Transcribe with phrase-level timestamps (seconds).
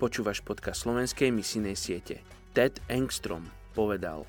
[0.00, 2.24] Počúvaš podcast slovenskej misijnej siete.
[2.56, 3.44] Ted Engstrom
[3.76, 4.24] povedal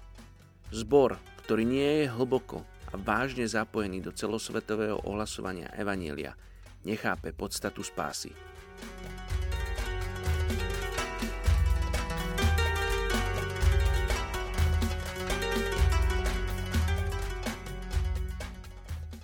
[0.67, 1.15] Zbor,
[1.47, 6.35] ktorý nie je hlboko a vážne zapojený do celosvetového ohlasovania Evanielia,
[6.83, 8.35] nechápe podstatu spásy.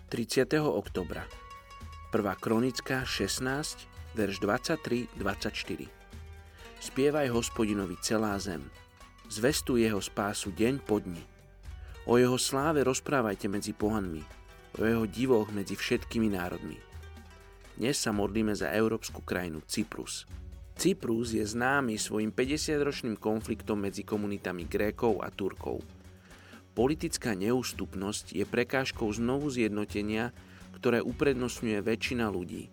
[0.08, 0.48] ...30.
[0.64, 1.28] oktobra.
[2.16, 2.24] 1.
[2.40, 5.97] kronická 16, verš 23-24.
[6.78, 8.62] Spievaj hospodinovi celá zem.
[9.34, 11.26] Zvestuj jeho spásu deň po dni.
[12.06, 14.22] O jeho sláve rozprávajte medzi pohanmi,
[14.78, 16.78] o jeho divoch medzi všetkými národmi.
[17.82, 20.30] Dnes sa modlíme za európsku krajinu Cyprus.
[20.78, 25.82] Cyprus je známy svojim 50-ročným konfliktom medzi komunitami Grékov a Turkov.
[26.78, 30.30] Politická neústupnosť je prekážkou znovu zjednotenia,
[30.78, 32.70] ktoré uprednostňuje väčšina ľudí.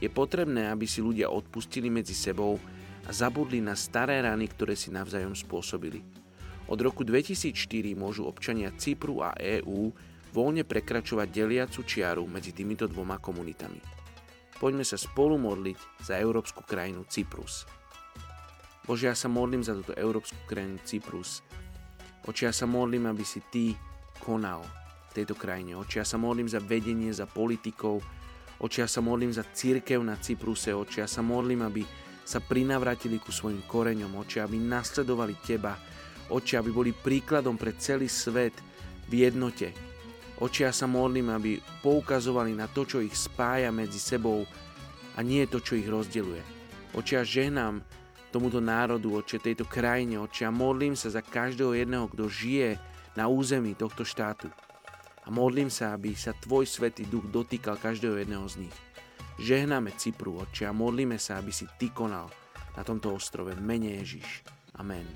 [0.00, 2.56] Je potrebné, aby si ľudia odpustili medzi sebou
[3.04, 6.00] a zabudli na staré rany, ktoré si navzájom spôsobili.
[6.64, 9.92] Od roku 2004 môžu občania Cypru a EÚ
[10.32, 13.78] voľne prekračovať deliacu čiaru medzi týmito dvoma komunitami.
[14.56, 17.68] Poďme sa spolu modliť za európsku krajinu Cyprus.
[18.84, 21.44] Bože, ja sa modlím za túto európsku krajinu Cyprus.
[22.24, 23.76] Oči, ja sa modlím, aby si Ty
[24.20, 24.64] konal
[25.12, 25.76] v tejto krajine.
[25.76, 28.00] Oči, ja sa modlím za vedenie, za politikov.
[28.56, 30.72] Oči, ja sa modlím za církev na Cypruse.
[30.72, 31.84] Oči, ja sa modlím, aby
[32.24, 35.76] sa prinavratili ku svojim koreňom, oči, aby nasledovali teba,
[36.32, 38.56] oči, aby boli príkladom pre celý svet
[39.06, 39.76] v jednote.
[40.40, 44.48] Oči, ja sa modlím, aby poukazovali na to, čo ich spája medzi sebou
[45.14, 46.42] a nie to, čo ich rozdeluje.
[46.96, 47.84] Oči, ja ženám
[48.34, 52.82] tomuto národu, oči tejto krajine, oči, ja modlím sa za každého jedného, kto žije
[53.14, 54.50] na území tohto štátu.
[55.24, 58.76] A modlím sa, aby sa Tvoj Svetý Duch dotýkal každého jedného z nich.
[59.38, 62.26] Žehnáme Cypru, Otče, a modlíme sa, aby si Ty konal
[62.78, 63.54] na tomto ostrove.
[63.58, 64.46] Mene Ježiš.
[64.78, 65.06] Amen.